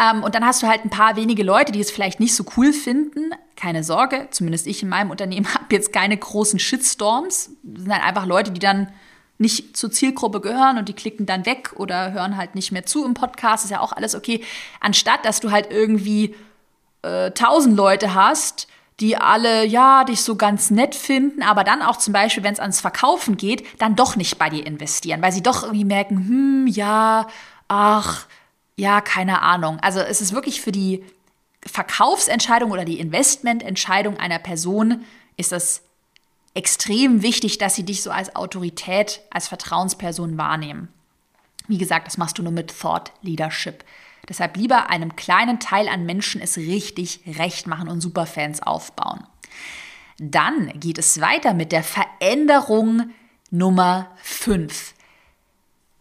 [0.01, 2.45] Ähm, und dann hast du halt ein paar wenige Leute, die es vielleicht nicht so
[2.57, 3.33] cool finden.
[3.55, 7.51] Keine Sorge, zumindest ich in meinem Unternehmen habe jetzt keine großen Shitstorms.
[7.63, 8.91] Das sind halt einfach Leute, die dann
[9.37, 13.05] nicht zur Zielgruppe gehören und die klicken dann weg oder hören halt nicht mehr zu
[13.05, 13.65] im Podcast.
[13.65, 14.43] Ist ja auch alles okay.
[14.81, 16.35] Anstatt, dass du halt irgendwie
[17.03, 18.69] äh, tausend Leute hast,
[19.03, 22.61] die alle, ja, dich so ganz nett finden, aber dann auch zum Beispiel, wenn es
[22.61, 26.67] ans Verkaufen geht, dann doch nicht bei dir investieren, weil sie doch irgendwie merken, hm,
[26.69, 27.27] ja,
[27.67, 28.27] ach,
[28.77, 29.79] ja, keine Ahnung.
[29.81, 31.05] Also es ist wirklich für die
[31.67, 35.05] Verkaufsentscheidung oder die Investmententscheidung einer Person
[35.37, 35.83] ist das
[36.55, 40.89] extrem wichtig, dass sie dich so als Autorität, als Vertrauensperson wahrnehmen.
[41.67, 43.85] Wie gesagt, das machst du nur mit Thought Leadership.
[44.29, 49.27] Deshalb lieber einem kleinen Teil an Menschen es richtig recht machen und Superfans aufbauen.
[50.19, 53.11] Dann geht es weiter mit der Veränderung
[53.51, 54.95] Nummer 5.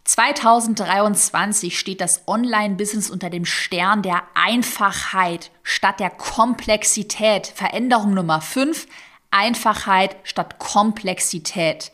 [0.04, 7.46] 2023 steht das Online-Business unter dem Stern der Einfachheit statt der Komplexität.
[7.46, 8.86] Veränderung Nummer 5,
[9.30, 11.92] Einfachheit statt Komplexität.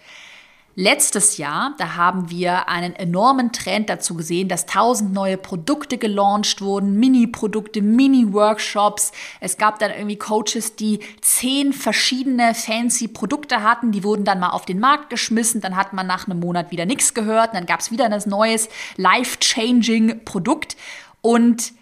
[0.81, 6.61] Letztes Jahr, da haben wir einen enormen Trend dazu gesehen, dass tausend neue Produkte gelauncht
[6.61, 9.11] wurden, Mini-Produkte, Mini-Workshops.
[9.41, 14.51] Es gab dann irgendwie Coaches, die zehn verschiedene fancy Produkte hatten, die wurden dann mal
[14.51, 17.81] auf den Markt geschmissen, dann hat man nach einem Monat wieder nichts gehört, dann gab
[17.81, 18.69] es wieder ein neues.
[18.97, 20.77] Life-changing Produkt.
[21.23, 21.73] Und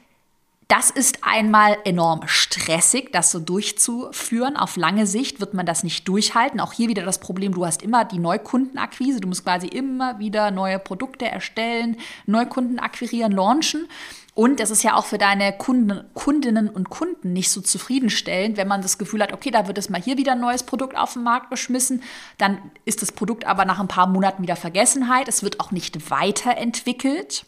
[0.69, 4.57] das ist einmal enorm stressig, das so durchzuführen.
[4.57, 6.59] Auf lange Sicht wird man das nicht durchhalten.
[6.59, 9.21] Auch hier wieder das Problem, du hast immer die Neukundenakquise.
[9.21, 13.87] Du musst quasi immer wieder neue Produkte erstellen, Neukunden akquirieren, launchen.
[14.35, 18.69] Und das ist ja auch für deine Kunden, Kundinnen und Kunden nicht so zufriedenstellend, wenn
[18.69, 21.15] man das Gefühl hat, okay, da wird es mal hier wieder ein neues Produkt auf
[21.15, 22.03] den Markt geschmissen,
[22.37, 25.29] dann ist das Produkt aber nach ein paar Monaten wieder Vergessenheit.
[25.29, 27.47] Es wird auch nicht weiterentwickelt.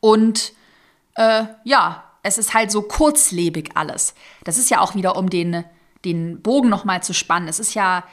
[0.00, 0.52] Und
[1.16, 4.14] äh, ja, es ist halt so kurzlebig alles.
[4.44, 5.64] Das ist ja auch wieder, um den,
[6.04, 7.48] den Bogen nochmal zu spannen.
[7.48, 8.04] Es ist ja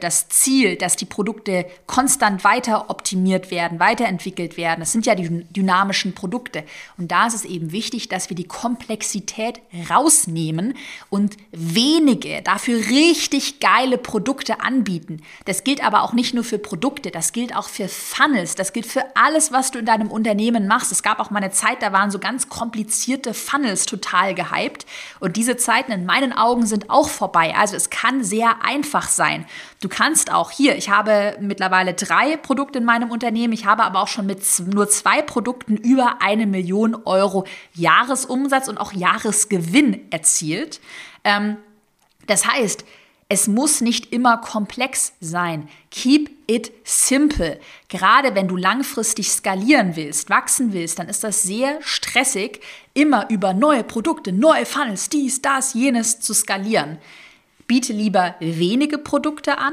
[0.00, 4.80] das Ziel, dass die Produkte konstant weiter optimiert werden, weiterentwickelt werden.
[4.80, 6.62] Das sind ja die dynamischen Produkte.
[6.96, 9.60] Und da ist es eben wichtig, dass wir die Komplexität
[9.90, 10.74] rausnehmen
[11.10, 15.22] und wenige, dafür richtig geile Produkte anbieten.
[15.44, 18.86] Das gilt aber auch nicht nur für Produkte, das gilt auch für Funnels, das gilt
[18.86, 20.92] für alles, was du in deinem Unternehmen machst.
[20.92, 24.86] Es gab auch mal eine Zeit, da waren so ganz komplizierte Funnels total gehypt.
[25.18, 27.54] Und diese Zeiten in meinen Augen sind auch vorbei.
[27.56, 29.46] Also es kann sehr einfach sein.
[29.80, 34.00] Du kannst auch hier, ich habe mittlerweile drei Produkte in meinem Unternehmen, ich habe aber
[34.00, 40.80] auch schon mit nur zwei Produkten über eine Million Euro Jahresumsatz und auch Jahresgewinn erzielt.
[41.24, 41.56] Ähm,
[42.26, 42.84] das heißt,
[43.28, 45.68] es muss nicht immer komplex sein.
[45.90, 47.58] Keep it simple.
[47.88, 52.60] Gerade wenn du langfristig skalieren willst, wachsen willst, dann ist das sehr stressig,
[52.92, 56.98] immer über neue Produkte, neue Funnels, dies, das, jenes zu skalieren.
[57.66, 59.72] Biete lieber wenige Produkte an.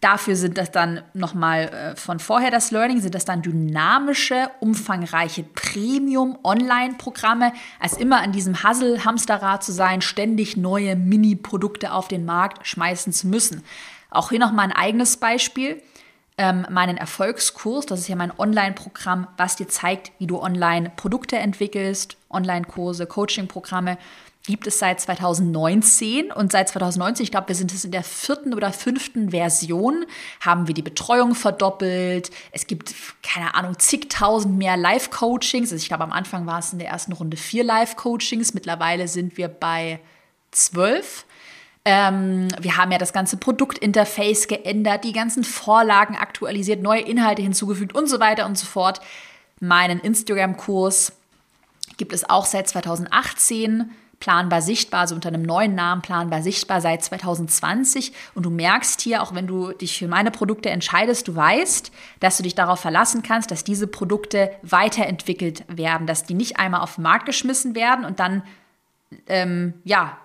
[0.00, 5.44] Dafür sind das dann nochmal äh, von vorher das Learning, sind das dann dynamische, umfangreiche
[5.44, 13.14] Premium-Online-Programme, als immer an diesem Hassel-Hamsterrad zu sein, ständig neue Mini-Produkte auf den Markt schmeißen
[13.14, 13.64] zu müssen.
[14.10, 15.80] Auch hier nochmal ein eigenes Beispiel.
[16.36, 21.36] Ähm, meinen Erfolgskurs, das ist ja mein Online-Programm, was dir zeigt, wie du online Produkte
[21.36, 23.96] entwickelst, Online-Kurse, Coaching-Programme
[24.46, 28.52] gibt es seit 2019 und seit 2019, ich glaube, wir sind es in der vierten
[28.52, 30.04] oder fünften Version,
[30.40, 32.30] haben wir die Betreuung verdoppelt.
[32.52, 35.72] Es gibt, keine Ahnung, zigtausend mehr Live-Coachings.
[35.72, 38.52] Also ich glaube, am Anfang war es in der ersten Runde vier Live-Coachings.
[38.52, 39.98] Mittlerweile sind wir bei
[40.50, 41.24] zwölf.
[41.86, 47.94] Ähm, wir haben ja das ganze Produktinterface geändert, die ganzen Vorlagen aktualisiert, neue Inhalte hinzugefügt
[47.94, 49.00] und so weiter und so fort.
[49.60, 51.12] Meinen Instagram-Kurs
[51.96, 53.90] gibt es auch seit 2018
[54.24, 58.14] planbar sichtbar, so unter einem neuen Namen planbar sichtbar seit 2020.
[58.34, 62.38] Und du merkst hier, auch wenn du dich für meine Produkte entscheidest, du weißt, dass
[62.38, 66.94] du dich darauf verlassen kannst, dass diese Produkte weiterentwickelt werden, dass die nicht einmal auf
[66.94, 68.42] den Markt geschmissen werden und dann,
[69.26, 70.16] ähm, ja,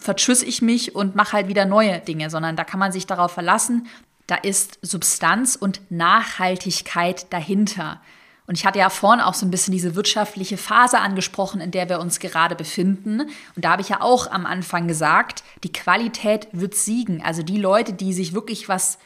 [0.00, 3.30] vertschüss ich mich und mache halt wieder neue Dinge, sondern da kann man sich darauf
[3.30, 3.86] verlassen,
[4.26, 8.00] da ist Substanz und Nachhaltigkeit dahinter.
[8.46, 11.88] Und ich hatte ja vorhin auch so ein bisschen diese wirtschaftliche Phase angesprochen, in der
[11.88, 13.22] wir uns gerade befinden.
[13.56, 17.22] Und da habe ich ja auch am Anfang gesagt, die Qualität wird siegen.
[17.22, 18.98] Also die Leute, die sich wirklich was,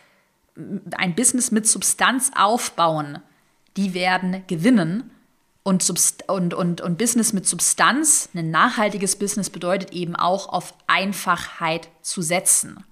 [0.97, 3.21] ein Business mit Substanz aufbauen,
[3.77, 5.11] die werden gewinnen.
[5.63, 5.89] Und,
[6.29, 12.23] und, und, und Business mit Substanz, ein nachhaltiges Business bedeutet eben auch auf Einfachheit zu
[12.23, 12.83] setzen.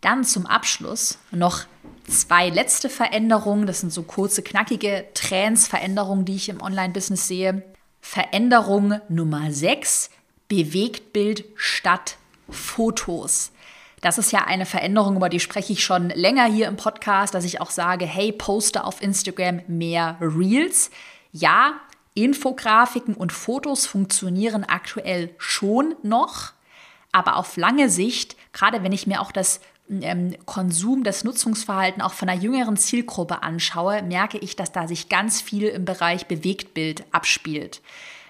[0.00, 1.64] Dann zum Abschluss noch
[2.08, 3.66] zwei letzte Veränderungen.
[3.66, 7.62] Das sind so kurze, knackige Trends, Veränderungen, die ich im Online-Business sehe.
[8.00, 10.10] Veränderung Nummer 6,
[10.48, 12.16] Bewegtbild statt
[12.48, 13.52] Fotos.
[14.00, 17.44] Das ist ja eine Veränderung, über die spreche ich schon länger hier im Podcast, dass
[17.44, 20.90] ich auch sage, hey, poste auf Instagram mehr Reels.
[21.32, 21.74] Ja,
[22.14, 26.52] Infografiken und Fotos funktionieren aktuell schon noch,
[27.12, 29.60] Aber auf lange Sicht, gerade wenn ich mir auch das
[29.90, 35.08] ähm, Konsum, das Nutzungsverhalten auch von einer jüngeren Zielgruppe anschaue, merke ich, dass da sich
[35.08, 37.80] ganz viel im Bereich Bewegtbild abspielt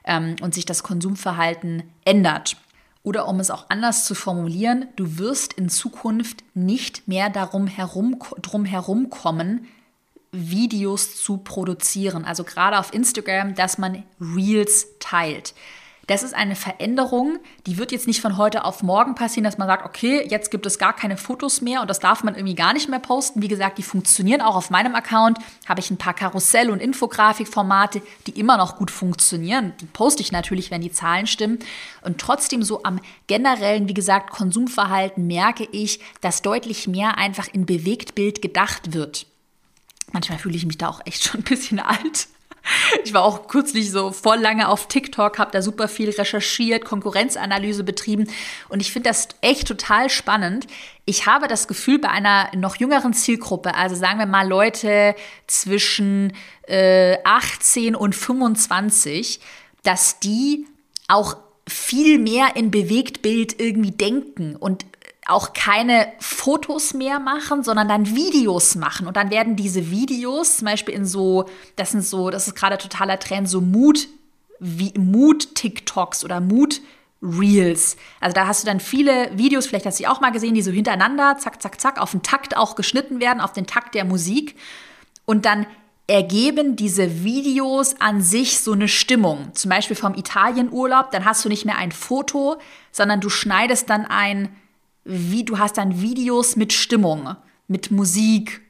[0.04, 2.56] ähm, und sich das Konsumverhalten ändert.
[3.02, 8.18] Oder um es auch anders zu formulieren, du wirst in Zukunft nicht mehr darum herum,
[8.42, 9.66] drum herum kommen,
[10.32, 12.24] Videos zu produzieren.
[12.24, 15.54] Also gerade auf Instagram, dass man Reels teilt.
[16.10, 19.68] Das ist eine Veränderung, die wird jetzt nicht von heute auf morgen passieren, dass man
[19.68, 22.72] sagt, okay, jetzt gibt es gar keine Fotos mehr und das darf man irgendwie gar
[22.72, 23.42] nicht mehr posten.
[23.42, 25.38] Wie gesagt, die funktionieren auch auf meinem Account.
[25.68, 29.72] Habe ich ein paar Karussell- und Infografikformate, die immer noch gut funktionieren.
[29.80, 31.60] Die poste ich natürlich, wenn die Zahlen stimmen.
[32.02, 37.66] Und trotzdem so am generellen, wie gesagt, Konsumverhalten merke ich, dass deutlich mehr einfach in
[37.66, 39.26] Bewegtbild gedacht wird.
[40.10, 42.26] Manchmal fühle ich mich da auch echt schon ein bisschen alt.
[43.04, 47.84] Ich war auch kürzlich so voll lange auf TikTok, habe da super viel recherchiert, Konkurrenzanalyse
[47.84, 48.28] betrieben
[48.68, 50.66] und ich finde das echt total spannend.
[51.04, 55.14] Ich habe das Gefühl, bei einer noch jüngeren Zielgruppe, also sagen wir mal Leute
[55.46, 56.32] zwischen
[56.66, 59.40] äh, 18 und 25,
[59.82, 60.66] dass die
[61.08, 64.84] auch viel mehr in Bewegtbild irgendwie denken und
[65.26, 69.06] auch keine Fotos mehr machen, sondern dann Videos machen.
[69.06, 72.78] Und dann werden diese Videos zum Beispiel in so, das sind so, das ist gerade
[72.78, 74.08] totaler Trend, so Mood,
[74.58, 76.80] wie Mood-TikToks oder Mood-
[77.22, 77.96] Reels.
[78.20, 80.62] Also da hast du dann viele Videos, vielleicht hast du sie auch mal gesehen, die
[80.62, 84.04] so hintereinander, zack, zack, zack, auf den Takt auch geschnitten werden, auf den Takt der
[84.04, 84.56] Musik.
[85.26, 85.66] Und dann
[86.06, 89.54] ergeben diese Videos an sich so eine Stimmung.
[89.54, 92.56] Zum Beispiel vom Italienurlaub, dann hast du nicht mehr ein Foto,
[92.90, 94.48] sondern du schneidest dann ein
[95.04, 97.36] wie du hast dann Videos mit Stimmung,
[97.68, 98.60] mit Musik.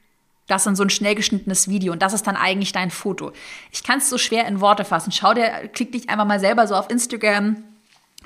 [0.47, 3.31] Das ist so ein schnell geschnittenes Video und das ist dann eigentlich dein Foto.
[3.71, 5.11] Ich kann es so schwer in Worte fassen.
[5.11, 7.63] Schau dir, klick dich einfach mal selber so auf Instagram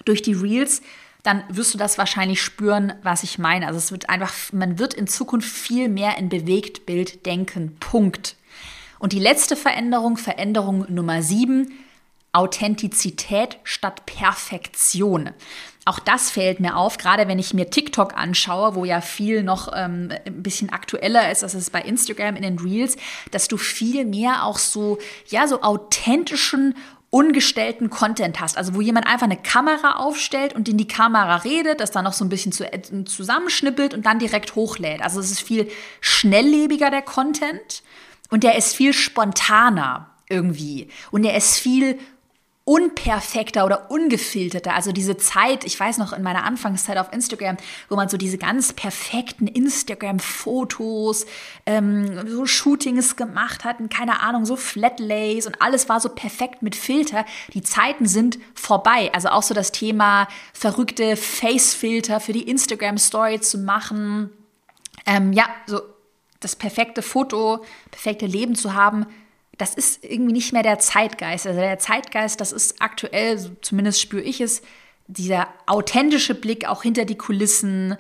[0.06, 0.82] durch die Reels,
[1.24, 3.68] dann wirst du das wahrscheinlich spüren, was ich meine.
[3.68, 7.78] Also es wird einfach, man wird in Zukunft viel mehr in Bewegtbild denken.
[7.80, 8.36] Punkt.
[9.00, 11.74] Und die letzte Veränderung, Veränderung Nummer sieben,
[12.32, 15.32] Authentizität statt Perfektion.
[15.88, 19.72] Auch das fällt mir auf, gerade wenn ich mir TikTok anschaue, wo ja viel noch
[19.76, 22.98] ähm, ein bisschen aktueller ist, als es bei Instagram in den Reels,
[23.30, 26.76] dass du viel mehr auch so, ja, so authentischen
[27.12, 31.80] ungestellten Content hast, also wo jemand einfach eine Kamera aufstellt und in die Kamera redet,
[31.80, 35.02] das dann noch so ein bisschen zu, äh, zusammenschnippelt und dann direkt hochlädt.
[35.02, 35.70] Also es ist viel
[36.02, 37.84] schnelllebiger der Content.
[38.32, 40.90] Und der ist viel spontaner irgendwie.
[41.12, 42.00] Und der ist viel
[42.66, 44.74] unperfekter oder ungefilterter.
[44.74, 47.58] Also diese Zeit, ich weiß noch in meiner Anfangszeit auf Instagram,
[47.90, 51.28] wo man so diese ganz perfekten Instagram-Fotos,
[51.68, 56.64] ähm, so Shootings gemacht hat und keine Ahnung, so Flatlays und alles war so perfekt
[56.64, 57.24] mit Filter.
[57.54, 59.12] Die Zeiten sind vorbei.
[59.14, 64.32] Also auch so das Thema verrückte Face-Filter für die Instagram-Story zu machen.
[65.06, 65.82] Ähm, ja, so
[66.40, 69.06] das perfekte Foto, perfekte Leben zu haben,
[69.58, 71.48] das ist irgendwie nicht mehr der Zeitgeist.
[71.48, 74.62] Also der Zeitgeist, das ist aktuell, zumindest spüre ich es,
[75.08, 77.96] dieser authentische Blick auch hinter die Kulissen,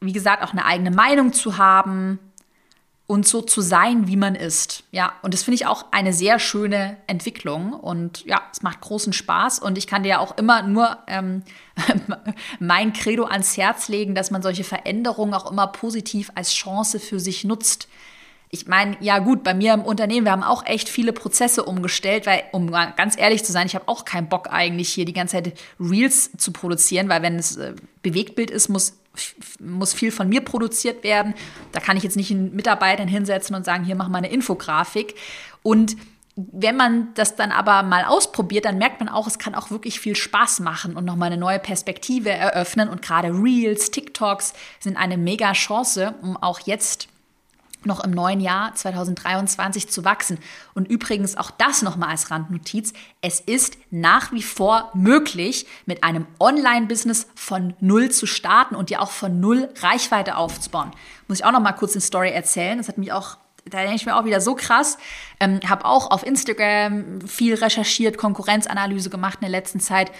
[0.00, 2.18] wie gesagt, auch eine eigene Meinung zu haben
[3.06, 4.84] und so zu sein, wie man ist.
[4.90, 9.12] Ja, und das finde ich auch eine sehr schöne Entwicklung und ja, es macht großen
[9.12, 11.42] Spaß und ich kann dir ja auch immer nur ähm,
[12.58, 17.20] mein Credo ans Herz legen, dass man solche Veränderungen auch immer positiv als Chance für
[17.20, 17.88] sich nutzt
[18.52, 22.26] ich meine, ja gut, bei mir im Unternehmen, wir haben auch echt viele Prozesse umgestellt,
[22.26, 25.36] weil, um ganz ehrlich zu sein, ich habe auch keinen Bock eigentlich hier die ganze
[25.36, 28.98] Zeit Reels zu produzieren, weil wenn es äh, Bewegtbild ist, muss,
[29.60, 31.34] muss viel von mir produziert werden.
[31.70, 35.14] Da kann ich jetzt nicht einen Mitarbeitern hinsetzen und sagen, hier mach mal eine Infografik.
[35.62, 35.96] Und
[36.34, 40.00] wenn man das dann aber mal ausprobiert, dann merkt man auch, es kann auch wirklich
[40.00, 42.88] viel Spaß machen und nochmal eine neue Perspektive eröffnen.
[42.88, 47.08] Und gerade Reels, TikToks sind eine mega Chance, um auch jetzt
[47.86, 50.38] noch im neuen Jahr 2023 zu wachsen.
[50.74, 52.92] Und übrigens auch das nochmal als Randnotiz.
[53.20, 59.00] Es ist nach wie vor möglich, mit einem Online-Business von Null zu starten und dir
[59.00, 60.90] auch von Null Reichweite aufzubauen.
[61.28, 62.78] Muss ich auch nochmal kurz eine Story erzählen.
[62.78, 63.36] Das hat mich auch
[63.68, 64.98] da denke ich mir auch wieder so krass.
[65.38, 70.10] Ähm, habe auch auf Instagram viel recherchiert, Konkurrenzanalyse gemacht in der letzten Zeit.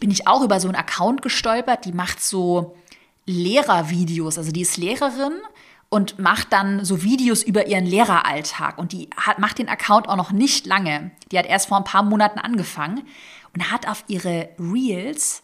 [0.00, 2.74] Bin ich auch über so einen Account gestolpert, die macht so
[3.26, 4.38] Lehrervideos.
[4.38, 5.34] Also die ist Lehrerin
[5.88, 8.78] und macht dann so Videos über ihren Lehreralltag.
[8.78, 11.10] Und die hat, macht den Account auch noch nicht lange.
[11.30, 13.02] Die hat erst vor ein paar Monaten angefangen
[13.54, 15.42] und hat auf ihre Reels,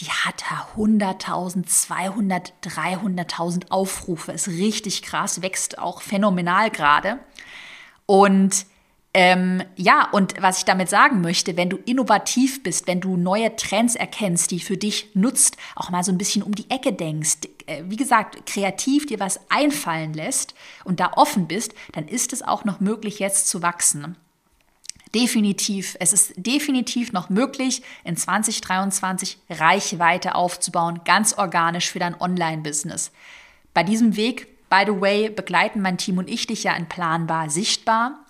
[0.00, 4.32] die hat da 100.000, 200, 300.000 Aufrufe.
[4.32, 7.18] Ist richtig krass, wächst auch phänomenal gerade.
[8.06, 8.66] Und
[9.16, 13.54] Ähm, ja, und was ich damit sagen möchte, wenn du innovativ bist, wenn du neue
[13.54, 17.38] Trends erkennst, die für dich nutzt, auch mal so ein bisschen um die Ecke denkst,
[17.66, 22.42] äh, wie gesagt, kreativ dir was einfallen lässt und da offen bist, dann ist es
[22.42, 24.16] auch noch möglich, jetzt zu wachsen.
[25.14, 33.12] Definitiv, es ist definitiv noch möglich, in 2023 Reichweite aufzubauen, ganz organisch für dein Online-Business.
[33.74, 37.48] Bei diesem Weg, by the way, begleiten mein Team und ich dich ja in Planbar
[37.48, 38.23] Sichtbar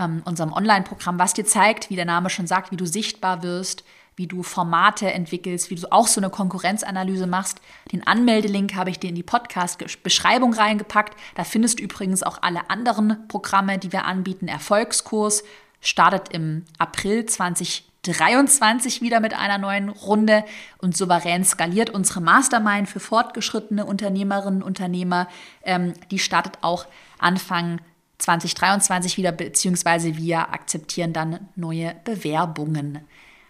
[0.00, 3.84] ähm, unserem Online-Programm, was dir zeigt, wie der Name schon sagt, wie du sichtbar wirst,
[4.16, 7.60] wie du Formate entwickelst, wie du auch so eine Konkurrenzanalyse machst.
[7.92, 11.16] Den Anmeldelink habe ich dir in die Podcast-Beschreibung reingepackt.
[11.36, 14.48] Da findest du übrigens auch alle anderen Programme, die wir anbieten.
[14.48, 15.44] Erfolgskurs
[15.80, 20.44] startet im April 2023 wieder mit einer neuen Runde
[20.78, 25.28] und souverän skaliert unsere Mastermind für fortgeschrittene Unternehmerinnen und Unternehmer.
[25.62, 26.86] Ähm, die startet auch
[27.18, 27.80] Anfang
[28.20, 33.00] 2023 wieder, beziehungsweise wir akzeptieren dann neue Bewerbungen.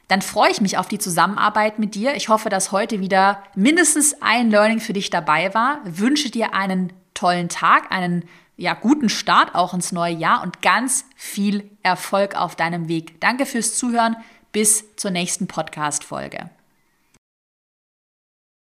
[0.08, 2.16] Dann freue ich mich auf die Zusammenarbeit mit dir.
[2.16, 5.78] Ich hoffe, dass heute wieder mindestens ein Learning für dich dabei war.
[5.84, 8.24] Wünsche dir einen tollen Tag, einen
[8.56, 13.20] ja, guten Start auch ins neue Jahr und ganz viel Erfolg auf deinem Weg.
[13.20, 14.16] Danke fürs Zuhören.
[14.52, 16.50] Bis zur nächsten Podcast-Folge.